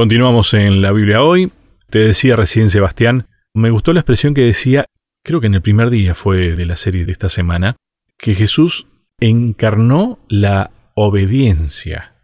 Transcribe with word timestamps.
Continuamos 0.00 0.54
en 0.54 0.80
la 0.80 0.92
Biblia 0.92 1.22
hoy. 1.22 1.52
Te 1.90 1.98
decía 1.98 2.34
recién 2.34 2.70
Sebastián, 2.70 3.26
me 3.52 3.68
gustó 3.68 3.92
la 3.92 4.00
expresión 4.00 4.32
que 4.32 4.40
decía, 4.40 4.86
creo 5.22 5.42
que 5.42 5.48
en 5.48 5.54
el 5.56 5.60
primer 5.60 5.90
día 5.90 6.14
fue 6.14 6.56
de 6.56 6.64
la 6.64 6.76
serie 6.76 7.04
de 7.04 7.12
esta 7.12 7.28
semana, 7.28 7.76
que 8.16 8.34
Jesús 8.34 8.86
encarnó 9.18 10.18
la 10.30 10.70
obediencia, 10.94 12.14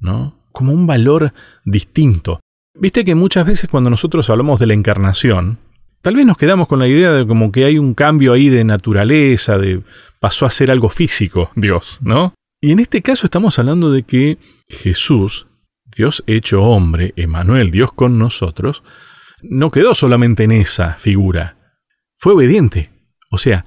¿no? 0.00 0.38
Como 0.50 0.72
un 0.72 0.86
valor 0.86 1.34
distinto. 1.66 2.40
Viste 2.74 3.04
que 3.04 3.14
muchas 3.14 3.44
veces 3.44 3.68
cuando 3.68 3.90
nosotros 3.90 4.30
hablamos 4.30 4.58
de 4.58 4.68
la 4.68 4.72
encarnación, 4.72 5.58
tal 6.00 6.16
vez 6.16 6.24
nos 6.24 6.38
quedamos 6.38 6.68
con 6.68 6.78
la 6.78 6.88
idea 6.88 7.12
de 7.12 7.26
como 7.26 7.52
que 7.52 7.66
hay 7.66 7.76
un 7.76 7.92
cambio 7.92 8.32
ahí 8.32 8.48
de 8.48 8.64
naturaleza, 8.64 9.58
de 9.58 9.82
pasó 10.20 10.46
a 10.46 10.50
ser 10.50 10.70
algo 10.70 10.88
físico, 10.88 11.50
Dios, 11.54 11.98
¿no? 12.00 12.32
Y 12.62 12.72
en 12.72 12.78
este 12.78 13.02
caso 13.02 13.26
estamos 13.26 13.58
hablando 13.58 13.92
de 13.92 14.04
que 14.04 14.38
Jesús, 14.68 15.47
Dios 15.96 16.24
hecho 16.26 16.62
hombre, 16.62 17.12
Emanuel, 17.16 17.70
Dios 17.70 17.92
con 17.92 18.18
nosotros, 18.18 18.82
no 19.42 19.70
quedó 19.70 19.94
solamente 19.94 20.44
en 20.44 20.52
esa 20.52 20.94
figura, 20.94 21.76
fue 22.14 22.34
obediente. 22.34 22.90
O 23.30 23.38
sea, 23.38 23.64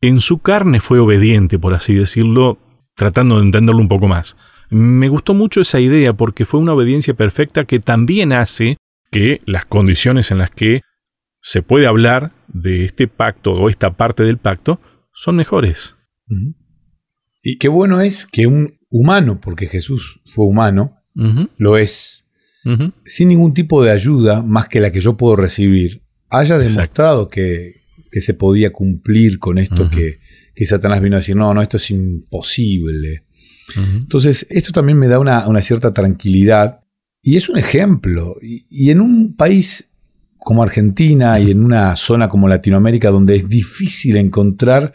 en 0.00 0.20
su 0.20 0.38
carne 0.38 0.80
fue 0.80 0.98
obediente, 0.98 1.58
por 1.58 1.74
así 1.74 1.94
decirlo, 1.94 2.58
tratando 2.94 3.38
de 3.38 3.44
entenderlo 3.44 3.80
un 3.80 3.88
poco 3.88 4.08
más. 4.08 4.36
Me 4.70 5.08
gustó 5.08 5.34
mucho 5.34 5.60
esa 5.60 5.80
idea 5.80 6.12
porque 6.12 6.44
fue 6.44 6.60
una 6.60 6.74
obediencia 6.74 7.14
perfecta 7.14 7.64
que 7.64 7.80
también 7.80 8.32
hace 8.32 8.76
que 9.10 9.42
las 9.44 9.66
condiciones 9.66 10.30
en 10.30 10.38
las 10.38 10.50
que 10.50 10.82
se 11.42 11.62
puede 11.62 11.86
hablar 11.86 12.32
de 12.48 12.84
este 12.84 13.08
pacto 13.08 13.52
o 13.54 13.68
esta 13.68 13.92
parte 13.92 14.22
del 14.22 14.38
pacto 14.38 14.80
son 15.12 15.36
mejores. 15.36 15.96
Y 17.42 17.58
qué 17.58 17.68
bueno 17.68 18.00
es 18.00 18.26
que 18.26 18.46
un 18.46 18.78
humano, 18.88 19.40
porque 19.40 19.66
Jesús 19.66 20.20
fue 20.26 20.46
humano, 20.46 20.99
lo 21.14 21.76
es, 21.76 22.24
sin 23.04 23.28
ningún 23.28 23.54
tipo 23.54 23.82
de 23.82 23.90
ayuda 23.90 24.42
más 24.42 24.68
que 24.68 24.80
la 24.80 24.90
que 24.92 25.00
yo 25.00 25.16
puedo 25.16 25.36
recibir, 25.36 26.02
haya 26.28 26.58
demostrado 26.58 27.28
que, 27.28 27.80
se 28.12 28.34
podía 28.34 28.72
cumplir 28.72 29.38
con 29.38 29.58
esto 29.58 29.88
que, 29.90 30.18
Satanás 30.64 31.00
vino 31.00 31.16
a 31.16 31.20
decir, 31.20 31.36
no, 31.36 31.54
no, 31.54 31.62
esto 31.62 31.78
es 31.78 31.90
imposible. 31.90 33.24
Entonces, 33.76 34.46
esto 34.50 34.72
también 34.72 34.98
me 34.98 35.08
da 35.08 35.18
una, 35.18 35.62
cierta 35.62 35.94
tranquilidad 35.94 36.80
y 37.22 37.36
es 37.36 37.48
un 37.48 37.58
ejemplo. 37.58 38.36
y 38.40 38.90
en 38.90 39.00
un 39.00 39.36
país 39.36 39.90
como 40.40 40.62
Argentina 40.62 41.38
y 41.38 41.50
en 41.50 41.62
una 41.62 41.94
zona 41.96 42.28
como 42.28 42.48
Latinoamérica 42.48 43.10
donde 43.10 43.36
es 43.36 43.48
difícil 43.48 44.16
encontrar 44.16 44.92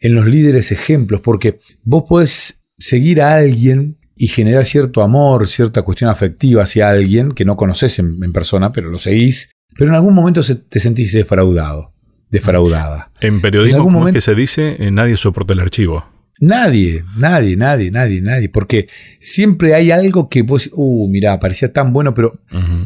en 0.00 0.14
los 0.14 0.26
líderes 0.26 0.72
ejemplos, 0.72 1.20
porque 1.20 1.60
vos 1.82 2.04
podés 2.08 2.62
seguir 2.76 3.22
a 3.22 3.36
alguien 3.36 3.97
y 4.18 4.26
generar 4.26 4.64
cierto 4.64 5.02
amor, 5.02 5.48
cierta 5.48 5.82
cuestión 5.82 6.10
afectiva 6.10 6.64
hacia 6.64 6.90
alguien 6.90 7.32
que 7.32 7.44
no 7.44 7.56
conoces 7.56 7.98
en, 8.00 8.32
persona, 8.32 8.72
pero 8.72 8.90
lo 8.90 8.98
seguís, 8.98 9.50
pero 9.76 9.90
en 9.90 9.94
algún 9.94 10.12
momento 10.12 10.40
te 10.42 10.80
sentís 10.80 11.12
defraudado, 11.12 11.92
defraudada. 12.28 13.10
En 13.20 13.40
periodismo, 13.40 13.86
en 13.86 13.92
momento, 13.92 14.16
que 14.16 14.20
se 14.20 14.34
dice, 14.34 14.76
eh, 14.80 14.90
nadie 14.90 15.16
soporta 15.16 15.52
el 15.52 15.60
archivo. 15.60 16.04
Nadie, 16.40 17.04
nadie, 17.16 17.56
nadie, 17.56 17.90
nadie, 17.90 18.20
nadie. 18.20 18.48
Porque 18.48 18.88
siempre 19.20 19.74
hay 19.74 19.90
algo 19.90 20.28
que 20.28 20.42
vos, 20.42 20.70
uh, 20.72 21.08
mira, 21.08 21.38
parecía 21.40 21.72
tan 21.72 21.92
bueno, 21.92 22.14
pero, 22.14 22.40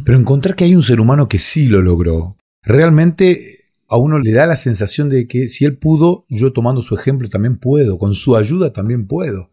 pero 0.04 0.18
encontrar 0.18 0.54
que 0.54 0.64
hay 0.64 0.74
un 0.74 0.82
ser 0.82 1.00
humano 1.00 1.28
que 1.28 1.38
sí 1.38 1.66
lo 1.66 1.82
logró. 1.82 2.36
Realmente 2.62 3.62
a 3.88 3.96
uno 3.96 4.18
le 4.18 4.32
da 4.32 4.46
la 4.46 4.56
sensación 4.56 5.10
de 5.10 5.26
que 5.26 5.48
si 5.48 5.66
él 5.66 5.76
pudo, 5.76 6.24
yo 6.30 6.52
tomando 6.52 6.80
su 6.82 6.94
ejemplo 6.94 7.28
también 7.28 7.58
puedo, 7.58 7.98
con 7.98 8.14
su 8.14 8.36
ayuda 8.36 8.72
también 8.72 9.06
puedo. 9.06 9.50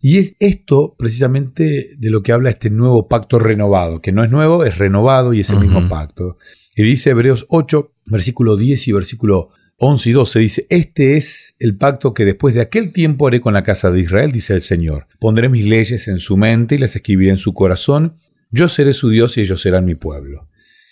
Y 0.00 0.18
es 0.18 0.34
esto 0.40 0.94
precisamente 0.98 1.90
de 1.98 2.10
lo 2.10 2.22
que 2.22 2.32
habla 2.32 2.50
este 2.50 2.70
nuevo 2.70 3.06
pacto 3.06 3.38
renovado, 3.38 4.00
que 4.00 4.12
no 4.12 4.24
es 4.24 4.30
nuevo, 4.30 4.64
es 4.64 4.78
renovado 4.78 5.34
y 5.34 5.40
es 5.40 5.50
el 5.50 5.60
mismo 5.60 5.88
pacto. 5.88 6.38
Y 6.74 6.82
dice 6.82 7.10
Hebreos 7.10 7.44
8, 7.50 7.92
versículo 8.06 8.56
10 8.56 8.88
y 8.88 8.92
versículo 8.92 9.50
11 9.76 10.10
y 10.10 10.12
12 10.12 10.38
dice, 10.38 10.66
Este 10.70 11.18
es 11.18 11.54
el 11.58 11.76
pacto 11.76 12.14
que 12.14 12.24
después 12.24 12.54
de 12.54 12.62
aquel 12.62 12.92
tiempo 12.92 13.26
haré 13.26 13.42
con 13.42 13.52
la 13.52 13.62
casa 13.62 13.90
de 13.90 14.00
Israel, 14.00 14.32
dice 14.32 14.54
el 14.54 14.62
Señor. 14.62 15.06
Pondré 15.18 15.50
mis 15.50 15.66
leyes 15.66 16.08
en 16.08 16.20
su 16.20 16.38
mente 16.38 16.76
y 16.76 16.78
las 16.78 16.96
escribiré 16.96 17.30
en 17.30 17.38
su 17.38 17.52
corazón. 17.52 18.16
Yo 18.50 18.68
seré 18.68 18.94
su 18.94 19.10
Dios 19.10 19.36
y 19.36 19.42
ellos 19.42 19.60
serán 19.60 19.84
mi 19.84 19.94
pueblo. 19.94 20.48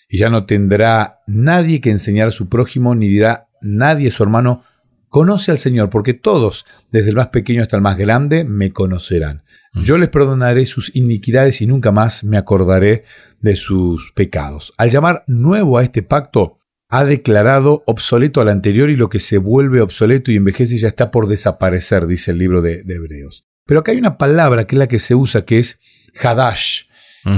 Y 0.08 0.18
ya 0.18 0.28
no 0.28 0.44
tendrá 0.44 1.20
nadie 1.26 1.80
que 1.80 1.90
enseñar 1.90 2.28
a 2.28 2.30
su 2.30 2.48
prójimo, 2.48 2.94
ni 2.94 3.08
dirá 3.08 3.48
nadie 3.60 4.08
a 4.08 4.10
su 4.10 4.22
hermano, 4.22 4.62
conoce 5.08 5.50
al 5.50 5.58
Señor, 5.58 5.90
porque 5.90 6.14
todos, 6.14 6.66
desde 6.90 7.10
el 7.10 7.16
más 7.16 7.28
pequeño 7.28 7.62
hasta 7.62 7.76
el 7.76 7.82
más 7.82 7.96
grande, 7.96 8.44
me 8.44 8.72
conocerán. 8.72 9.42
Mm. 9.72 9.82
Yo 9.82 9.98
les 9.98 10.08
perdonaré 10.08 10.66
sus 10.66 10.94
iniquidades 10.94 11.60
y 11.60 11.66
nunca 11.66 11.92
más 11.92 12.24
me 12.24 12.36
acordaré 12.36 13.04
de 13.40 13.56
sus 13.56 14.12
pecados. 14.12 14.72
Al 14.76 14.90
llamar 14.90 15.24
nuevo 15.26 15.78
a 15.78 15.84
este 15.84 16.02
pacto, 16.02 16.58
ha 16.88 17.04
declarado 17.04 17.82
obsoleto 17.86 18.40
al 18.40 18.48
anterior 18.48 18.88
y 18.88 18.96
lo 18.96 19.10
que 19.10 19.18
se 19.18 19.38
vuelve 19.38 19.82
obsoleto 19.82 20.32
y 20.32 20.36
envejece 20.36 20.78
ya 20.78 20.88
está 20.88 21.10
por 21.10 21.28
desaparecer, 21.28 22.06
dice 22.06 22.30
el 22.30 22.38
libro 22.38 22.62
de, 22.62 22.80
Hebreos. 22.80 23.44
Pero 23.66 23.80
acá 23.80 23.92
hay 23.92 23.98
una 23.98 24.16
palabra 24.16 24.66
que 24.66 24.76
es 24.76 24.78
la 24.78 24.86
que 24.86 24.98
se 24.98 25.14
usa, 25.14 25.44
que 25.44 25.58
es 25.58 25.78
Hadash. 26.20 26.84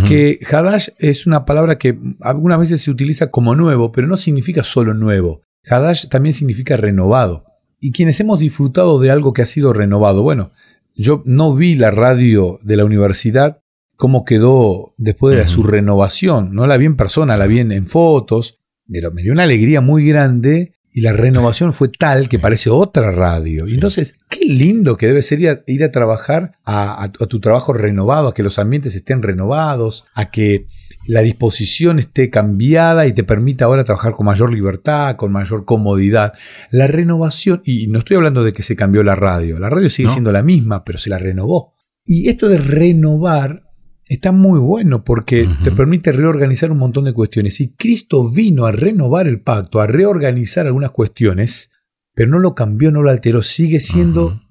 Que 0.07 0.39
Hadash 0.49 0.91
es 0.99 1.27
una 1.27 1.45
palabra 1.45 1.77
que 1.77 1.99
algunas 2.21 2.61
veces 2.61 2.81
se 2.81 2.93
utiliza 2.93 3.33
como 3.33 3.57
nuevo, 3.57 3.91
pero 3.91 4.07
no 4.07 4.17
significa 4.17 4.63
solo 4.63 4.95
nuevo. 4.95 5.43
Hadash 5.69 6.07
también 6.07 6.33
significa 6.33 6.77
renovado. 6.77 7.45
Y 7.81 7.93
quienes 7.93 8.21
hemos 8.21 8.41
disfrutado 8.41 9.01
de 9.01 9.11
algo 9.11 9.33
que 9.33 9.43
ha 9.43 9.47
sido 9.47 9.73
renovado, 9.73 10.23
bueno, 10.23 10.51
yo 10.95 11.23
no 11.25 11.55
vi 11.55 11.77
la 11.77 11.91
radio 11.91 12.59
de 12.63 12.77
la 12.77 12.85
universidad 12.85 13.63
cómo 13.97 14.25
quedó 14.25 14.95
después 14.97 15.37
de 15.37 15.47
su 15.47 15.63
renovación. 15.63 16.55
No 16.55 16.67
la 16.67 16.77
vi 16.77 16.87
en 16.87 16.97
persona, 16.97 17.37
la 17.37 17.47
vi 17.47 17.61
en 17.61 17.87
fotos, 17.87 18.59
pero 18.91 19.13
me 19.13 19.23
dio 19.23 19.33
una 19.33 19.43
alegría 19.43 19.81
muy 19.81 20.07
grande 20.07 20.75
y 20.93 21.03
la 21.03 21.13
renovación 21.13 21.73
fue 21.73 21.89
tal 21.89 22.29
que 22.29 22.39
parece 22.39 22.71
otra 22.71 23.13
radio. 23.13 23.67
Y 23.67 23.75
entonces, 23.75 24.17
qué 24.29 24.45
lindo 24.45 24.97
que 24.97 25.07
debe 25.07 25.23
ser 25.23 25.41
ir 25.67 25.85
a, 25.85 25.93
trabajar 25.93 26.57
a, 26.65 27.11
tu 27.29 27.41
trabajo 27.41 27.73
renovado, 27.73 28.29
a 28.29 28.35
que 28.35 28.43
los 28.43 28.59
ambientes 28.59 28.97
estén 28.97 29.23
renovados, 29.23 30.07
a 30.15 30.31
que 30.31 30.67
la 31.07 31.23
disposición 31.23 31.99
esté 31.99 32.31
cambiada 32.31 33.07
y 33.07 33.13
te 33.13 33.25
permita 33.25 33.65
ahora 33.65 33.85
trabajar 33.85 34.13
con 34.13 34.27
mayor 34.27 34.53
libertad, 34.53 35.17
con 35.17 35.33
mayor 35.33 35.65
comodidad. 35.65 36.35
La 36.71 36.87
renovación, 36.87 37.63
y 37.65 37.87
no 37.89 38.01
estoy 38.01 38.17
hablando 38.17 38.45
de 38.45 38.53
que 38.53 38.63
se 38.63 38.77
cambió 38.77 39.03
la 39.03 39.17
radio, 39.17 39.59
la 39.59 39.71
radio 39.71 39.91
sigue 39.91 40.09
siendo 40.09 40.33
la 40.33 40.43
misma, 40.43 40.85
pero 40.85 40.99
se 40.99 41.11
la 41.11 41.19
renovó. 41.19 41.75
Y 42.05 42.29
esto 42.29 42.49
de 42.49 42.59
renovar 42.59 43.65
está 44.11 44.33
muy 44.33 44.59
bueno 44.59 45.05
porque 45.05 45.49
te 45.63 45.71
permite 45.71 46.11
reorganizar 46.11 46.73
un 46.73 46.79
montón 46.79 47.05
de 47.05 47.13
cuestiones. 47.13 47.61
Y 47.61 47.75
Cristo 47.75 48.29
vino 48.29 48.67
a 48.67 48.73
renovar 48.73 49.29
el 49.29 49.41
pacto, 49.41 49.81
a 49.81 49.87
reorganizar 49.87 50.67
algunas 50.67 50.91
cuestiones, 50.91 51.71
pero 52.15 52.31
no 52.31 52.41
lo 52.41 52.55
cambió, 52.57 52.91
no 52.91 53.03
lo 53.03 53.11
alteró, 53.11 53.43
sigue 53.43 53.79
siendo 53.79 54.43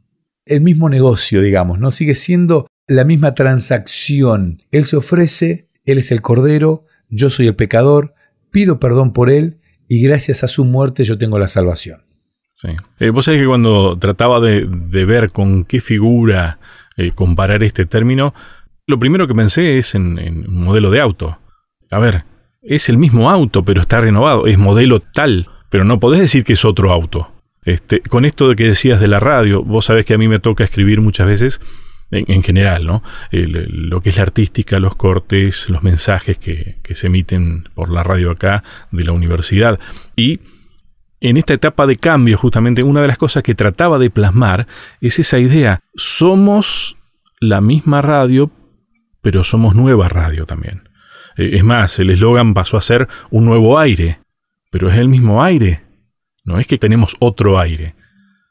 el 0.45 0.61
mismo 0.61 0.89
negocio, 0.89 1.41
digamos, 1.41 1.79
¿no? 1.79 1.91
Sigue 1.91 2.15
siendo 2.15 2.67
la 2.87 3.03
misma 3.03 3.35
transacción. 3.35 4.63
Él 4.71 4.85
se 4.85 4.95
ofrece, 4.95 5.68
Él 5.91 5.97
es 5.97 6.11
el 6.11 6.21
Cordero, 6.21 6.85
yo 7.09 7.29
soy 7.29 7.47
el 7.47 7.55
pecador, 7.55 8.13
pido 8.51 8.79
perdón 8.79 9.13
por 9.13 9.29
Él 9.29 9.59
y 9.87 10.01
gracias 10.01 10.43
a 10.43 10.47
su 10.47 10.65
muerte 10.65 11.03
yo 11.03 11.17
tengo 11.17 11.39
la 11.39 11.47
salvación. 11.47 12.01
Sí. 12.53 12.69
Eh, 12.99 13.09
vos 13.09 13.25
sabés 13.25 13.41
que 13.41 13.47
cuando 13.47 13.97
trataba 13.97 14.39
de, 14.41 14.65
ver 14.65 15.31
con 15.31 15.63
qué 15.63 15.79
figura 15.79 16.59
eh, 16.97 17.11
comparar 17.11 17.63
este 17.63 17.85
término, 17.85 18.33
lo 18.85 18.99
primero 18.99 19.27
que 19.27 19.35
pensé 19.35 19.77
es 19.77 19.95
en, 19.95 20.19
un 20.47 20.63
modelo 20.63 20.91
de 20.91 20.99
auto. 20.99 21.39
A 21.89 21.99
ver, 21.99 22.25
es 22.61 22.89
el 22.89 22.97
mismo 22.97 23.29
auto, 23.29 23.63
pero 23.63 23.81
está 23.81 24.01
renovado, 24.01 24.45
es 24.45 24.57
modelo 24.57 24.99
tal, 24.99 25.47
pero 25.69 25.85
no 25.85 25.99
podés 25.99 26.19
decir 26.19 26.43
que 26.43 26.53
es 26.53 26.65
otro 26.65 26.91
auto. 26.91 27.31
Este, 27.63 28.01
con 28.01 28.25
esto 28.25 28.49
de 28.49 28.55
que 28.55 28.67
decías 28.67 28.99
de 28.99 29.07
la 29.07 29.19
radio, 29.19 29.63
vos 29.63 29.85
sabés 29.85 30.05
que 30.05 30.13
a 30.13 30.17
mí 30.17 30.27
me 30.27 30.39
toca 30.39 30.63
escribir 30.63 31.01
muchas 31.01 31.27
veces, 31.27 31.61
en, 32.11 32.43
general, 32.43 32.85
¿no? 32.85 33.03
lo 33.31 34.01
que 34.01 34.09
es 34.09 34.17
la 34.17 34.23
artística, 34.23 34.79
los 34.79 34.95
cortes, 34.95 35.69
los 35.69 35.83
mensajes 35.83 36.37
que, 36.37 36.79
que 36.81 36.95
se 36.95 37.07
emiten 37.07 37.69
por 37.75 37.89
la 37.89 38.03
radio 38.03 38.31
acá 38.31 38.63
de 38.91 39.03
la 39.03 39.11
universidad. 39.11 39.79
Y 40.15 40.39
en 41.21 41.37
esta 41.37 41.53
etapa 41.53 41.85
de 41.85 41.97
cambio, 41.97 42.37
justamente, 42.37 42.83
una 42.83 43.01
de 43.01 43.07
las 43.07 43.17
cosas 43.17 43.43
que 43.43 43.55
trataba 43.55 43.99
de 43.99 44.09
plasmar 44.09 44.67
es 45.01 45.19
esa 45.19 45.39
idea. 45.39 45.81
Somos 45.95 46.97
la 47.39 47.61
misma 47.61 48.01
radio, 48.01 48.51
pero 49.21 49.43
somos 49.43 49.75
nueva 49.75 50.07
radio 50.07 50.45
también. 50.45 50.89
Eh, 51.37 51.51
es 51.53 51.63
más, 51.63 51.99
el 51.99 52.09
eslogan 52.09 52.53
pasó 52.53 52.77
a 52.77 52.81
ser 52.81 53.07
un 53.31 53.45
nuevo 53.45 53.79
aire, 53.79 54.19
pero 54.71 54.89
es 54.89 54.97
el 54.97 55.09
mismo 55.09 55.43
aire. 55.43 55.83
No 56.45 56.57
es 56.57 56.67
que 56.67 56.77
tenemos 56.77 57.15
otro 57.19 57.59
aire. 57.59 57.95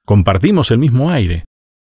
Compartimos 0.04 0.70
el 0.70 0.78
mismo 0.78 1.11
aire. 1.11 1.44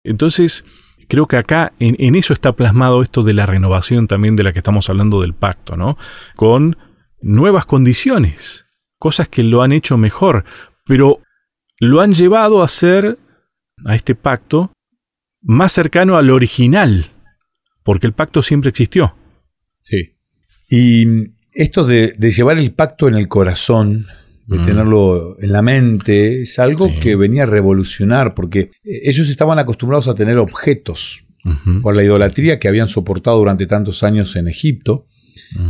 Entonces, 0.04 0.64
creo 1.10 1.26
que 1.26 1.36
acá 1.36 1.72
en, 1.80 2.14
eso 2.14 2.32
está 2.32 2.52
plasmado 2.52 3.02
esto 3.02 3.24
de 3.24 3.34
la 3.34 3.44
renovación 3.44 4.06
también 4.06 4.36
de 4.36 4.44
la 4.44 4.52
que 4.52 4.60
estamos 4.60 4.88
hablando 4.88 5.20
del 5.20 5.34
pacto, 5.34 5.76
¿no? 5.76 5.98
Con 6.36 6.78
nuevas 7.20 7.66
condiciones, 7.66 8.66
cosas 8.96 9.28
que 9.28 9.42
lo 9.42 9.62
han 9.62 9.72
hecho 9.72 9.98
mejor, 9.98 10.44
pero 10.86 11.20
lo 11.78 12.00
han 12.00 12.14
llevado 12.14 12.62
a 12.62 12.68
ser, 12.68 13.18
a 13.84 13.96
este 13.96 14.14
pacto, 14.14 14.72
más 15.42 15.72
cercano 15.72 16.16
al 16.16 16.30
original, 16.30 17.10
porque 17.82 18.06
el 18.06 18.12
pacto 18.12 18.40
siempre 18.40 18.70
existió. 18.70 19.16
Sí. 19.82 20.14
Y 20.68 21.06
esto 21.52 21.84
de, 21.86 22.14
llevar 22.20 22.56
el 22.58 22.72
pacto 22.72 23.08
en 23.08 23.16
el 23.16 23.26
corazón, 23.26 24.06
de 24.50 24.58
mm. 24.58 24.62
tenerlo 24.64 25.36
en 25.40 25.52
la 25.52 25.62
mente, 25.62 26.42
es 26.42 26.58
algo 26.58 26.90
que 27.00 27.14
venía 27.14 27.44
a 27.44 27.46
revolucionar, 27.46 28.34
porque 28.34 28.72
ellos 28.82 29.28
estaban 29.28 29.60
acostumbrados 29.60 30.08
a 30.08 30.14
tener 30.14 30.38
objetos 30.38 31.24
por 31.82 31.94
la 31.94 32.02
idolatría 32.02 32.58
que 32.58 32.68
habían 32.68 32.88
soportado 32.88 33.38
durante 33.38 33.66
tantos 33.66 34.02
años 34.02 34.34
en 34.34 34.48
Egipto. 34.48 35.06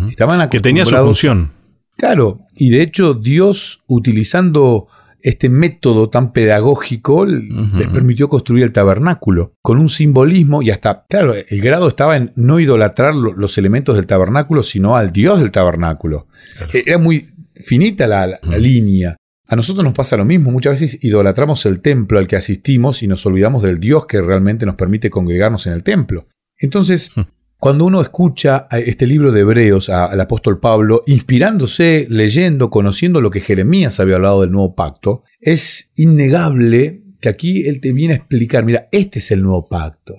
Estaban 0.09 0.49
que 0.49 0.61
tenía 0.61 0.87
su 0.87 0.97
función. 0.97 1.53
Claro, 1.97 2.41
y 2.57 2.71
de 2.71 2.81
hecho 2.81 3.13
Dios, 3.13 3.83
utilizando 3.87 4.89
este 5.23 5.51
método 5.51 6.09
tan 6.09 6.33
pedagógico 6.33 7.27
les 7.27 7.89
permitió 7.89 8.31
construir 8.31 8.65
el 8.65 8.73
tabernáculo 8.73 9.53
con 9.61 9.79
un 9.79 9.91
simbolismo 9.91 10.63
y 10.63 10.71
hasta, 10.71 11.05
claro, 11.11 11.35
el 11.35 11.61
grado 11.61 11.89
estaba 11.89 12.17
en 12.17 12.33
no 12.37 12.59
idolatrar 12.59 13.15
los 13.15 13.59
elementos 13.59 13.97
del 13.97 14.07
tabernáculo, 14.07 14.63
sino 14.63 14.97
al 14.97 15.13
Dios 15.13 15.41
del 15.41 15.51
tabernáculo. 15.51 16.27
Era 16.73 16.97
muy 16.97 17.29
finita 17.61 18.07
la, 18.07 18.39
línea. 18.59 19.17
A 19.49 19.57
nosotros 19.57 19.85
nos 19.85 19.95
pasa 19.95 20.17
lo 20.17 20.25
mismo, 20.25 20.51
muchas 20.51 20.81
veces 20.81 21.03
idolatramos 21.03 21.67
el 21.67 21.81
templo 21.81 22.19
al 22.19 22.27
que 22.27 22.37
asistimos 22.37 23.03
y 23.03 23.09
nos 23.09 23.27
olvidamos 23.27 23.63
del 23.63 23.81
Dios 23.81 24.07
que 24.07 24.21
realmente 24.21 24.65
nos 24.65 24.77
permite 24.77 25.11
congregarnos 25.11 25.67
en 25.67 25.73
el 25.73 25.83
templo. 25.83 26.29
Entonces, 26.57 27.13
cuando 27.59 27.85
uno 27.85 28.01
escucha 28.01 28.69
este 28.71 29.07
libro 29.07 29.33
de 29.33 29.41
Hebreos 29.41 29.89
al 29.89 30.21
apóstol 30.21 30.61
Pablo, 30.61 31.03
inspirándose, 31.07 32.07
leyendo, 32.09 32.71
conociendo 32.71 33.21
lo 33.21 33.31
que 33.31 33.41
Jeremías 33.41 33.99
había 33.99 34.17
hablado 34.17 34.43
del 34.43 34.53
nuevo 34.53 34.75
pacto, 34.75 35.25
es 35.41 35.91
innegable 35.97 37.03
que 37.21 37.29
aquí 37.29 37.67
él 37.67 37.81
te 37.81 37.93
viene 37.93 38.15
a 38.15 38.17
explicar, 38.19 38.65
mira, 38.65 38.89
este 38.93 39.19
es 39.19 39.31
el 39.31 39.43
nuevo 39.43 39.69
pacto. 39.69 40.15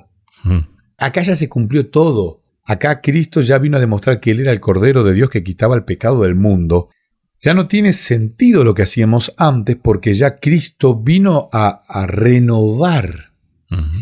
Acá 0.97 1.21
ya 1.21 1.35
se 1.35 1.49
cumplió 1.49 1.89
todo. 1.89 2.43
Acá 2.63 3.01
Cristo 3.01 3.41
ya 3.41 3.57
vino 3.57 3.77
a 3.77 3.79
demostrar 3.79 4.19
que 4.19 4.31
Él 4.31 4.39
era 4.39 4.51
el 4.51 4.59
Cordero 4.59 5.03
de 5.03 5.13
Dios 5.13 5.29
que 5.29 5.43
quitaba 5.43 5.75
el 5.75 5.83
pecado 5.83 6.23
del 6.23 6.35
mundo. 6.35 6.89
Ya 7.41 7.53
no 7.53 7.67
tiene 7.67 7.93
sentido 7.93 8.63
lo 8.63 8.73
que 8.75 8.83
hacíamos 8.83 9.33
antes 9.37 9.75
porque 9.81 10.13
ya 10.13 10.35
Cristo 10.37 10.95
vino 10.95 11.49
a, 11.51 11.81
a 11.87 12.05
renovar 12.05 13.31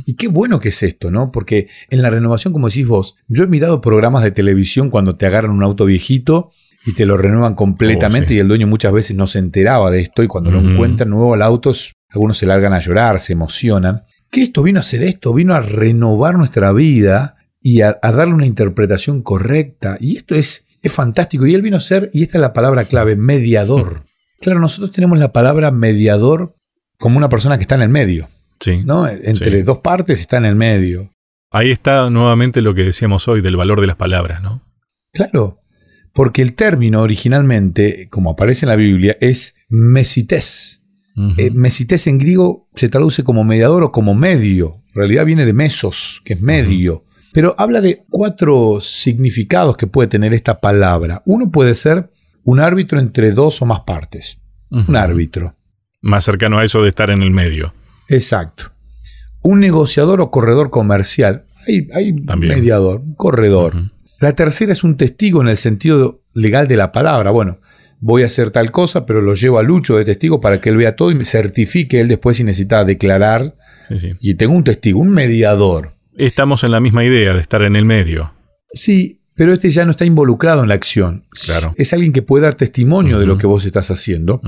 y 0.06 0.16
qué 0.16 0.28
bueno 0.28 0.60
que 0.60 0.70
es 0.70 0.82
esto, 0.82 1.12
¿no? 1.12 1.32
Porque 1.32 1.68
en 1.90 2.02
la 2.02 2.10
renovación, 2.10 2.54
como 2.54 2.70
decís 2.70 2.88
vos, 2.88 3.16
yo 3.28 3.44
he 3.44 3.48
mirado 3.48 3.82
programas 3.82 4.24
de 4.24 4.32
televisión 4.32 4.90
cuando 4.90 5.16
te 5.16 5.28
agarran 5.28 5.52
un 5.52 5.64
auto 5.64 5.86
viejito 5.86 6.52
y 6.86 6.94
te 6.94 7.06
lo 7.06 7.18
renuevan 7.18 7.56
completamente 7.56 8.34
oh, 8.34 8.38
y 8.38 8.40
el 8.40 8.48
dueño 8.48 8.66
muchas 8.66 8.92
veces 8.92 9.16
no 9.16 9.28
se 9.28 9.40
enteraba 9.40 9.92
de 9.92 10.00
esto 10.00 10.24
y 10.24 10.28
cuando 10.28 10.50
lo 10.50 10.60
encuentran 10.60 11.10
nuevo 11.10 11.36
al 11.36 11.44
auto, 11.44 11.72
algunos 12.10 12.38
se 12.38 12.48
largan 12.48 12.74
a 12.74 12.80
llorar, 12.80 13.20
se 13.20 13.34
emocionan. 13.34 14.04
Cristo 14.32 14.64
vino 14.64 14.80
a 14.80 14.82
hacer 14.82 15.04
esto, 15.04 15.34
vino 15.34 15.54
a 15.54 15.62
renovar 15.62 16.36
nuestra 16.36 16.72
vida 16.72 17.36
y 17.62 17.82
a, 17.82 18.00
darle 18.02 18.34
una 18.34 18.48
interpretación 18.48 19.22
correcta. 19.22 19.98
Y 20.00 20.16
esto 20.16 20.34
es, 20.34 20.66
es 20.82 20.92
fantástico. 20.92 21.46
Y 21.46 21.54
él 21.54 21.62
vino 21.62 21.78
a 21.78 21.82
ser, 21.82 22.10
y 22.14 22.24
esta 22.24 22.38
es 22.38 22.42
la 22.42 22.54
palabra 22.54 22.86
clave, 22.86 23.16
mediador. 23.16 24.06
Claro, 24.42 24.60
nosotros 24.60 24.92
tenemos 24.92 25.18
la 25.18 25.32
palabra 25.32 25.72
mediador 25.72 26.56
como 26.98 27.18
una 27.18 27.30
persona 27.30 27.58
que 27.58 27.64
está 27.64 27.76
en 27.76 27.82
el 27.82 27.90
medio. 27.90 28.30
¿no? 28.86 29.08
Entre 29.08 29.64
dos 29.64 29.80
partes 29.80 30.20
está 30.20 30.38
en 30.38 30.46
el 30.46 30.56
medio. 30.56 31.12
Ahí 31.52 31.72
está 31.72 32.10
nuevamente 32.10 32.62
lo 32.62 32.76
que 32.76 32.84
decíamos 32.84 33.28
hoy 33.28 33.42
del 33.42 33.56
valor 33.56 33.82
de 33.82 33.88
las 33.88 33.96
palabras, 33.96 34.42
¿no? 34.42 34.62
Claro, 35.12 35.62
porque 36.14 36.42
el 36.42 36.54
término 36.54 37.02
originalmente, 37.02 38.08
como 38.10 38.32
aparece 38.32 38.66
en 38.66 38.70
la 38.70 38.76
Biblia, 38.76 39.18
es 39.20 39.56
mesites. 39.70 40.76
Eh, 41.38 41.52
mesites 41.52 42.08
en 42.08 42.18
griego 42.18 42.70
se 42.76 42.88
traduce 42.88 43.26
como 43.26 43.44
mediador 43.44 43.84
o 43.84 43.92
como 43.92 44.16
medio. 44.16 44.84
En 44.90 44.96
realidad 44.96 45.26
viene 45.26 45.46
de 45.46 45.52
mesos, 45.52 46.22
que 46.24 46.34
es 46.34 46.42
medio. 46.42 47.04
Pero 47.34 47.56
habla 47.58 47.82
de 47.82 48.04
cuatro 48.10 48.82
significados 48.82 49.78
que 49.78 49.88
puede 49.88 50.08
tener 50.08 50.34
esta 50.34 50.60
palabra. 50.60 51.22
Uno 51.26 51.52
puede 51.52 51.76
ser 51.76 52.10
un 52.44 52.60
árbitro 52.60 53.00
entre 53.00 53.32
dos 53.32 53.62
o 53.62 53.66
más 53.66 53.82
partes. 53.82 54.40
Un 54.72 54.96
árbitro. 54.96 55.56
Más 56.02 56.24
cercano 56.24 56.60
a 56.60 56.66
eso 56.66 56.82
de 56.82 56.90
estar 56.90 57.10
en 57.10 57.22
el 57.22 57.32
medio. 57.32 57.74
Exacto. 58.08 58.72
Un 59.42 59.60
negociador 59.60 60.22
o 60.22 60.32
corredor 60.32 60.70
comercial. 60.70 61.44
Hay, 61.68 61.88
hay 61.94 62.14
mediador, 62.14 63.04
corredor. 63.16 63.92
La 64.20 64.34
tercera 64.36 64.74
es 64.74 64.84
un 64.84 64.98
testigo 64.98 65.42
en 65.42 65.48
el 65.48 65.58
sentido 65.58 66.24
legal 66.34 66.68
de 66.68 66.78
la 66.78 66.92
palabra. 66.92 67.32
Bueno, 67.32 67.60
voy 68.00 68.24
a 68.24 68.28
hacer 68.28 68.52
tal 68.52 68.72
cosa, 68.72 69.06
pero 69.06 69.22
lo 69.22 69.34
llevo 69.36 69.60
a 69.60 69.64
Lucho 69.64 69.98
de 69.98 70.06
testigo 70.06 70.42
para 70.42 70.60
que 70.60 70.70
él 70.70 70.78
vea 70.78 70.96
todo 70.96 71.12
y 71.12 71.16
me 71.16 71.26
certifique 71.26 72.00
él 72.00 72.08
después 72.08 72.38
si 72.38 72.44
necesita 72.44 72.84
declarar. 72.84 73.56
Y 74.20 74.36
tengo 74.36 74.54
un 74.54 74.64
testigo, 74.64 75.00
un 75.00 75.10
mediador. 75.10 75.94
Estamos 76.20 76.64
en 76.64 76.72
la 76.72 76.80
misma 76.80 77.04
idea 77.04 77.34
de 77.34 77.42
estar 77.42 77.62
en 77.64 77.76
el 77.76 77.86
medio. 77.86 78.34
Sí, 78.74 79.22
pero 79.36 79.54
este 79.54 79.70
ya 79.70 79.86
no 79.86 79.92
está 79.92 80.06
involucrado 80.06 80.62
en 80.62 80.70
la 80.70 80.76
acción. 80.76 81.26
Claro. 81.46 81.74
Es 81.78 81.94
alguien 81.94 82.12
que 82.12 82.22
puede 82.22 82.44
dar 82.44 82.56
testimonio 82.56 83.20
de 83.20 83.26
lo 83.26 83.38
que 83.38 83.48
vos 83.48 83.66
estás 83.66 83.90
haciendo. 83.90 84.42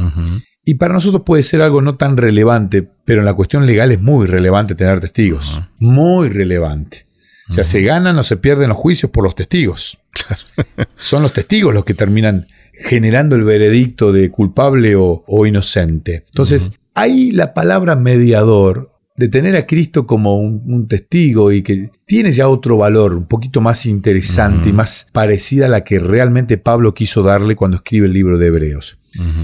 Y 0.65 0.75
para 0.75 0.93
nosotros 0.93 1.23
puede 1.25 1.43
ser 1.43 1.61
algo 1.61 1.81
no 1.81 1.95
tan 1.95 2.17
relevante, 2.17 2.87
pero 3.05 3.21
en 3.21 3.25
la 3.25 3.33
cuestión 3.33 3.65
legal 3.65 3.91
es 3.91 4.01
muy 4.01 4.27
relevante 4.27 4.75
tener 4.75 4.99
testigos. 4.99 5.61
Muy 5.79 6.29
relevante. 6.29 7.07
O 7.49 7.53
sea, 7.53 7.63
se 7.63 7.81
ganan 7.81 8.17
o 8.17 8.23
se 8.23 8.37
pierden 8.37 8.69
los 8.69 8.77
juicios 8.77 9.11
por 9.11 9.23
los 9.23 9.35
testigos. 9.35 9.97
Son 10.95 11.23
los 11.23 11.33
testigos 11.33 11.73
los 11.73 11.85
que 11.85 11.93
terminan 11.93 12.47
generando 12.73 13.35
el 13.35 13.43
veredicto 13.43 14.11
de 14.11 14.29
culpable 14.29 14.95
o, 14.95 15.45
inocente. 15.45 16.25
Entonces, 16.27 16.71
ahí 16.95 17.31
la 17.31 17.53
palabra 17.53 17.95
mediador, 17.95 18.91
de 19.15 19.27
tener 19.27 19.55
a 19.55 19.65
Cristo 19.65 20.07
como 20.07 20.37
un, 20.37 20.87
testigo 20.87 21.51
y 21.51 21.61
que 21.61 21.89
tiene 22.05 22.31
ya 22.31 22.47
otro 22.47 22.77
valor, 22.77 23.13
un 23.13 23.27
poquito 23.27 23.61
más 23.61 23.85
interesante 23.85 24.69
y 24.69 24.73
más 24.73 25.07
parecida 25.11 25.67
a 25.67 25.69
la 25.69 25.83
que 25.83 25.99
realmente 25.99 26.57
Pablo 26.57 26.93
quiso 26.93 27.21
darle 27.21 27.55
cuando 27.55 27.77
escribe 27.77 28.07
el 28.07 28.13
libro 28.13 28.37
de 28.37 28.47
Hebreos. 28.47 28.97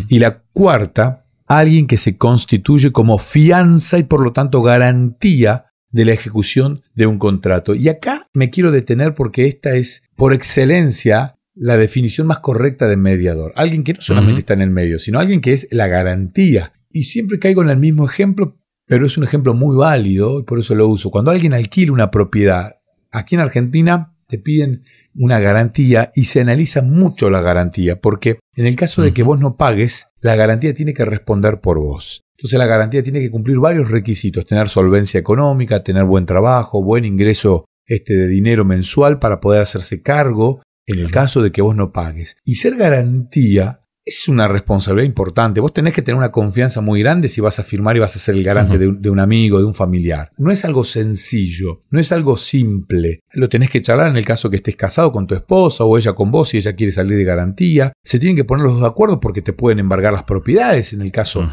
Y 0.07 0.19
la 0.19 0.41
cuarta, 0.53 1.25
alguien 1.47 1.87
que 1.87 1.97
se 1.97 2.17
constituye 2.17 2.91
como 2.91 3.17
fianza 3.17 3.97
y 3.99 4.03
por 4.03 4.21
lo 4.21 4.31
tanto 4.31 4.61
garantía 4.61 5.65
de 5.91 6.05
la 6.05 6.13
ejecución 6.13 6.81
de 6.95 7.05
un 7.05 7.19
contrato. 7.19 7.75
Y 7.75 7.89
acá 7.89 8.29
me 8.33 8.49
quiero 8.49 8.71
detener 8.71 9.13
porque 9.13 9.47
esta 9.47 9.75
es 9.75 10.03
por 10.15 10.33
excelencia 10.33 11.37
la 11.55 11.77
definición 11.77 12.27
más 12.27 12.39
correcta 12.39 12.87
de 12.87 12.97
mediador. 12.97 13.51
Alguien 13.55 13.83
que 13.83 13.93
no 13.93 14.01
solamente 14.01 14.39
está 14.39 14.53
en 14.53 14.61
el 14.61 14.69
medio, 14.69 14.99
sino 14.99 15.19
alguien 15.19 15.41
que 15.41 15.53
es 15.53 15.67
la 15.71 15.87
garantía. 15.87 16.73
Y 16.91 17.03
siempre 17.03 17.39
caigo 17.39 17.63
en 17.63 17.69
el 17.69 17.77
mismo 17.77 18.07
ejemplo, 18.07 18.56
pero 18.87 19.05
es 19.05 19.17
un 19.17 19.25
ejemplo 19.25 19.53
muy 19.53 19.75
válido 19.75 20.39
y 20.39 20.43
por 20.43 20.59
eso 20.59 20.73
lo 20.73 20.87
uso. 20.87 21.11
Cuando 21.11 21.29
alguien 21.29 21.53
alquila 21.53 21.91
una 21.91 22.09
propiedad, 22.09 22.77
aquí 23.11 23.35
en 23.35 23.41
Argentina 23.41 24.13
te 24.27 24.39
piden 24.39 24.83
una 25.13 25.39
garantía 25.39 26.11
y 26.15 26.25
se 26.25 26.41
analiza 26.41 26.81
mucho 26.81 27.29
la 27.29 27.41
garantía, 27.41 27.99
porque 27.99 28.39
en 28.55 28.65
el 28.65 28.75
caso 28.75 29.01
de 29.01 29.13
que 29.13 29.23
vos 29.23 29.39
no 29.39 29.57
pagues, 29.57 30.07
la 30.21 30.35
garantía 30.35 30.73
tiene 30.73 30.93
que 30.93 31.05
responder 31.05 31.59
por 31.59 31.79
vos. 31.79 32.23
Entonces 32.37 32.59
la 32.59 32.67
garantía 32.67 33.03
tiene 33.03 33.19
que 33.19 33.31
cumplir 33.31 33.57
varios 33.57 33.89
requisitos, 33.89 34.45
tener 34.45 34.69
solvencia 34.69 35.19
económica, 35.19 35.83
tener 35.83 36.03
buen 36.03 36.25
trabajo, 36.25 36.83
buen 36.83 37.03
ingreso 37.03 37.65
este 37.85 38.13
de 38.13 38.27
dinero 38.27 38.63
mensual 38.63 39.17
para 39.17 39.39
poder 39.39 39.61
hacerse 39.61 40.01
cargo 40.01 40.61
en 40.85 40.99
el 40.99 41.09
caso 41.09 41.41
de 41.41 41.51
que 41.51 41.61
vos 41.61 41.75
no 41.75 41.91
pagues. 41.91 42.37
Y 42.45 42.55
ser 42.55 42.75
garantía 42.75 43.81
es 44.07 44.29
una 44.29 44.47
responsabilidad 44.47 45.05
importante. 45.05 45.59
Vos 45.59 45.73
tenés 45.73 45.93
que 45.93 46.01
tener 46.01 46.17
una 46.17 46.31
confianza 46.31 46.79
muy 46.79 47.01
grande 47.01 47.27
si 47.27 47.41
vas 47.41 47.59
a 47.59 47.63
firmar 47.63 47.97
y 47.97 47.99
vas 47.99 48.15
a 48.15 48.19
ser 48.19 48.35
el 48.35 48.43
garante 48.43 48.77
de, 48.77 49.09
un, 49.09 49.19
amigo, 49.19 49.59
de 49.59 49.65
un 49.65 49.73
familiar. 49.73 50.31
No 50.37 50.49
es 50.49 50.63
algo 50.63 50.85
sencillo, 50.85 51.83
no 51.89 51.99
es 51.99 52.11
algo 52.13 52.37
simple. 52.37 53.19
Lo 53.33 53.49
tenés 53.49 53.69
que 53.69 53.81
charlar 53.81 54.09
en 54.09 54.15
el 54.15 54.23
caso 54.23 54.49
que 54.49 54.55
estés 54.55 54.77
casado 54.77 55.11
con 55.11 55.27
tu 55.27 55.35
esposa 55.35 55.83
o 55.83 55.97
ella 55.97 56.13
con 56.13 56.31
vos 56.31 56.49
si 56.49 56.57
ella 56.57 56.75
quiere 56.75 56.93
salir 56.93 57.17
de 57.17 57.25
garantía. 57.25 57.91
Se 58.03 58.17
tienen 58.17 58.37
que 58.37 58.45
poner 58.45 58.63
los 58.63 58.73
dos 58.73 58.81
de 58.81 58.87
acuerdo 58.87 59.19
porque 59.19 59.41
te 59.41 59.51
pueden 59.51 59.79
embargar 59.79 60.13
las 60.13 60.23
propiedades 60.23 60.93
en 60.93 61.01
el 61.01 61.11
caso 61.11 61.49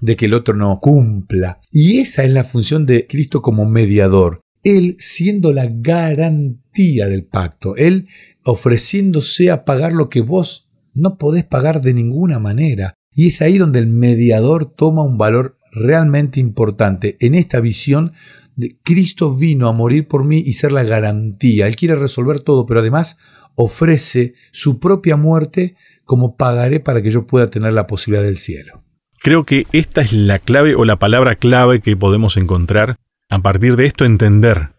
de 0.00 0.16
que 0.16 0.24
el 0.24 0.34
otro 0.34 0.54
no 0.54 0.80
cumpla. 0.80 1.60
Y 1.70 2.00
esa 2.00 2.24
es 2.24 2.30
la 2.30 2.44
función 2.44 2.86
de 2.86 3.06
Cristo 3.06 3.42
como 3.42 3.66
mediador. 3.66 4.40
Él 4.64 4.96
siendo 4.98 5.52
la 5.52 5.66
garantía 5.70 7.06
del 7.06 7.24
pacto, 7.24 7.76
Él 7.76 8.08
ofreciéndose 8.44 9.50
a 9.50 9.64
pagar 9.64 9.92
lo 9.92 10.08
que 10.08 10.22
vos 10.22 10.67
no 11.00 11.16
podés 11.16 11.44
pagar 11.44 11.80
de 11.80 11.94
ninguna 11.94 12.38
manera. 12.38 12.94
Y 13.12 13.28
es 13.28 13.42
ahí 13.42 13.58
donde 13.58 13.78
el 13.78 13.88
mediador 13.88 14.74
toma 14.74 15.02
un 15.02 15.18
valor 15.18 15.58
realmente 15.72 16.40
importante. 16.40 17.16
En 17.20 17.34
esta 17.34 17.60
visión 17.60 18.12
de 18.56 18.78
Cristo 18.82 19.34
vino 19.34 19.68
a 19.68 19.72
morir 19.72 20.08
por 20.08 20.24
mí 20.24 20.42
y 20.44 20.54
ser 20.54 20.72
la 20.72 20.82
garantía. 20.82 21.66
Él 21.66 21.76
quiere 21.76 21.96
resolver 21.96 22.40
todo, 22.40 22.66
pero 22.66 22.80
además 22.80 23.18
ofrece 23.54 24.34
su 24.52 24.78
propia 24.78 25.16
muerte 25.16 25.76
como 26.04 26.36
pagaré 26.36 26.80
para 26.80 27.02
que 27.02 27.10
yo 27.10 27.26
pueda 27.26 27.50
tener 27.50 27.72
la 27.72 27.86
posibilidad 27.86 28.24
del 28.24 28.36
cielo. 28.36 28.84
Creo 29.20 29.44
que 29.44 29.66
esta 29.72 30.00
es 30.00 30.12
la 30.12 30.38
clave 30.38 30.74
o 30.74 30.84
la 30.84 30.96
palabra 30.96 31.34
clave 31.34 31.80
que 31.80 31.96
podemos 31.96 32.36
encontrar 32.36 32.96
a 33.28 33.40
partir 33.40 33.76
de 33.76 33.86
esto 33.86 34.04
entender 34.04 34.70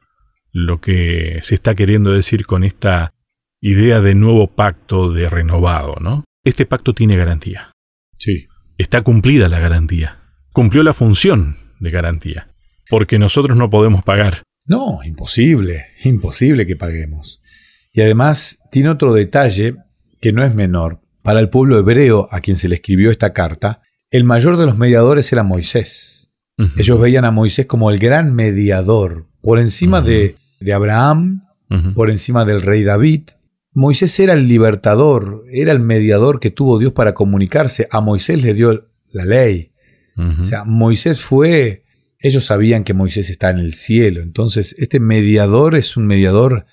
lo 0.51 0.79
que 0.81 1.39
se 1.43 1.55
está 1.55 1.75
queriendo 1.75 2.11
decir 2.11 2.45
con 2.45 2.63
esta 2.63 3.13
idea 3.61 4.01
de 4.01 4.15
nuevo 4.15 4.47
pacto 4.47 5.11
de 5.11 5.29
renovado, 5.29 5.95
¿no? 5.99 6.23
Este 6.43 6.65
pacto 6.65 6.93
tiene 6.93 7.15
garantía. 7.15 7.71
Sí. 8.17 8.47
Está 8.77 9.01
cumplida 9.01 9.47
la 9.49 9.59
garantía. 9.59 10.19
Cumplió 10.51 10.83
la 10.83 10.93
función 10.93 11.57
de 11.79 11.91
garantía. 11.91 12.49
Porque 12.89 13.19
nosotros 13.19 13.57
no 13.57 13.69
podemos 13.69 14.03
pagar. 14.03 14.43
No, 14.65 15.03
imposible, 15.03 15.87
imposible 16.03 16.65
que 16.65 16.75
paguemos. 16.75 17.41
Y 17.91 18.01
además 18.01 18.59
tiene 18.71 18.89
otro 18.89 19.13
detalle 19.13 19.75
que 20.21 20.31
no 20.31 20.43
es 20.43 20.53
menor, 20.53 21.01
para 21.21 21.39
el 21.39 21.49
pueblo 21.49 21.77
hebreo 21.77 22.27
a 22.31 22.39
quien 22.39 22.57
se 22.57 22.67
le 22.69 22.75
escribió 22.75 23.11
esta 23.11 23.33
carta, 23.33 23.81
el 24.11 24.23
mayor 24.23 24.57
de 24.57 24.65
los 24.65 24.77
mediadores 24.77 25.31
era 25.31 25.43
Moisés. 25.43 26.31
Ellos 26.75 26.99
veían 26.99 27.23
a 27.23 27.31
Moisés 27.31 27.67
como 27.67 27.89
el 27.89 27.99
gran 27.99 28.33
mediador, 28.33 29.27
por 29.41 29.59
encima 29.59 30.01
de, 30.01 30.35
de, 30.59 30.73
Abraham, 30.73 31.45
por 31.95 32.09
encima 32.09 32.43
del 32.43 32.61
rey 32.61 32.83
David. 32.83 33.29
Moisés 33.73 34.19
era 34.19 34.33
el 34.33 34.47
libertador, 34.47 35.43
era 35.51 35.71
el 35.71 35.79
mediador 35.79 36.39
que 36.39 36.51
tuvo 36.51 36.79
Dios 36.79 36.93
para 36.93 37.13
comunicarse. 37.13 37.87
A 37.91 38.01
Moisés 38.01 38.41
le 38.43 38.53
dio 38.53 38.87
la 39.11 39.25
ley. 39.25 39.71
O 40.39 40.43
sea, 40.43 40.65
Moisés 40.65 41.21
fue, 41.21 41.85
ellos 42.19 42.45
sabían 42.45 42.83
que 42.83 42.93
Moisés 42.93 43.29
está 43.29 43.51
en 43.51 43.59
el 43.59 43.73
cielo, 43.73 44.19
entonces 44.21 44.75
este 44.77 44.99
mediador 44.99 45.75
es 45.75 45.95
un 45.95 46.07
mediador, 46.07 46.65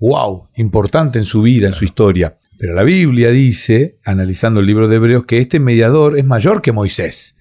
wow, 0.00 0.48
importante 0.56 1.20
en 1.20 1.24
su 1.24 1.42
vida, 1.42 1.68
en 1.68 1.74
su 1.74 1.84
historia. 1.84 2.38
Pero 2.58 2.74
la 2.74 2.82
Biblia 2.82 3.30
dice, 3.30 3.98
analizando 4.04 4.58
el 4.58 4.66
libro 4.66 4.88
de 4.88 4.96
Hebreos, 4.96 5.26
que 5.26 5.38
este 5.38 5.60
mediador 5.60 6.18
es 6.18 6.24
mayor 6.24 6.60
que 6.60 6.72
Moisés. 6.72 7.37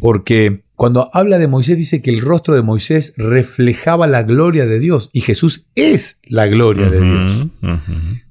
Porque 0.00 0.64
cuando 0.74 1.10
habla 1.12 1.38
de 1.38 1.48
Moisés 1.48 1.76
dice 1.76 2.00
que 2.02 2.10
el 2.10 2.20
rostro 2.20 2.54
de 2.54 2.62
Moisés 2.62 3.14
reflejaba 3.16 4.06
la 4.06 4.22
gloria 4.22 4.66
de 4.66 4.78
Dios 4.78 5.10
y 5.12 5.20
Jesús 5.20 5.66
es 5.74 6.20
la 6.22 6.46
gloria 6.46 6.88
de 6.88 7.00
Dios. 7.00 7.46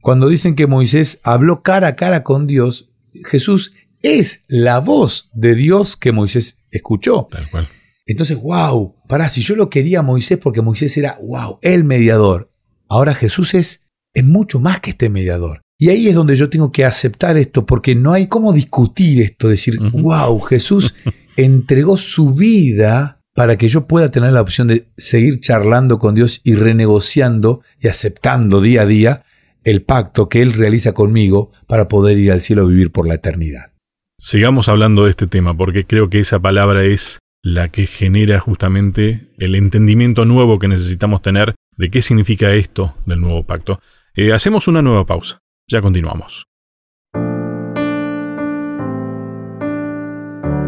Cuando 0.02 0.30
dicen 0.30 0.56
que 0.56 0.68
Moisés 0.68 1.20
habló 1.24 1.62
cara 1.62 1.90
a 1.90 1.96
cara 1.96 2.24
con 2.24 2.48
Dios, 2.48 2.90
Jesús 3.26 3.74
es 4.02 4.44
la 4.48 4.80
voz 4.80 5.30
de 5.34 5.56
Dios 5.56 5.98
que 5.98 6.12
Moisés 6.12 6.60
escuchó. 6.72 7.28
Tal 7.30 7.50
cual. 7.50 7.68
Entonces, 8.06 8.42
wow, 8.42 8.96
pará, 9.08 9.28
si 9.28 9.42
yo 9.42 9.56
lo 9.56 9.70
quería 9.70 10.00
a 10.00 10.04
Moisés 10.04 10.38
porque 10.38 10.62
Moisés 10.62 10.98
era, 10.98 11.18
wow, 11.22 11.60
el 11.62 11.84
mediador. 11.84 12.50
Ahora 12.88 13.14
Jesús 13.14 13.54
es, 13.54 13.84
es 14.14 14.26
mucho 14.26 14.62
más 14.62 14.80
que 14.80 14.92
este 14.92 15.10
mediador. 15.10 15.62
Y 15.78 15.90
ahí 15.90 16.08
es 16.08 16.16
donde 16.16 16.36
yo 16.36 16.50
tengo 16.50 16.72
que 16.72 16.86
aceptar 16.86 17.38
esto, 17.38 17.66
porque 17.66 17.94
no 17.94 18.14
hay 18.14 18.28
cómo 18.28 18.52
discutir 18.52 19.22
esto, 19.22 19.50
decir, 19.50 19.78
wow, 19.92 20.40
Jesús 20.40 20.96
entregó 21.38 21.98
su 21.98 22.34
vida 22.34 23.22
para 23.34 23.56
que 23.56 23.70
yo 23.70 23.88
pueda 23.88 24.10
tener 24.10 24.34
la 24.34 24.42
opción 24.42 24.68
de 24.68 24.88
seguir 24.98 25.40
charlando 25.40 26.00
con 26.00 26.16
Dios 26.16 26.42
y 26.44 26.56
renegociando 26.56 27.62
y 27.80 27.88
aceptando 27.88 28.60
día 28.62 28.82
a 28.82 28.86
día 28.86 29.24
el 29.64 29.84
pacto 29.84 30.28
que 30.28 30.42
Él 30.42 30.54
realiza 30.54 30.94
conmigo 30.94 31.52
para 31.68 31.88
poder 31.88 32.18
ir 32.18 32.32
al 32.32 32.42
cielo 32.42 32.64
a 32.64 32.68
vivir 32.68 32.92
por 32.92 33.08
la 33.08 33.16
eternidad. 33.16 33.74
Sigamos 34.20 34.70
hablando 34.70 35.04
de 35.04 35.12
este 35.12 35.28
tema, 35.28 35.56
porque 35.56 35.86
creo 35.86 36.10
que 36.10 36.20
esa 36.20 36.40
palabra 36.40 36.84
es 36.84 37.20
la 37.44 37.70
que 37.70 37.86
genera 37.86 38.40
justamente 38.40 39.28
el 39.38 39.54
entendimiento 39.54 40.26
nuevo 40.26 40.58
que 40.58 40.68
necesitamos 40.68 41.22
tener 41.22 41.54
de 41.78 41.90
qué 41.90 42.02
significa 42.02 42.52
esto 42.54 42.96
del 43.06 43.22
nuevo 43.22 43.46
pacto. 43.46 43.80
Eh, 44.16 44.34
hacemos 44.34 44.68
una 44.68 44.82
nueva 44.82 45.06
pausa. 45.06 45.40
Ya 45.70 45.82
continuamos. 45.82 46.48